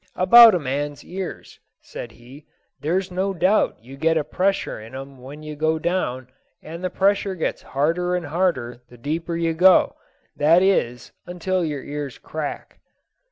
[0.15, 2.47] "About a man's ears," said he;
[2.79, 6.27] "there's no doubt you get a pressure in 'em when you go down,
[6.63, 9.95] and the pressure gets harder and harder the deeper you go,
[10.35, 12.79] that is, until your ears crack."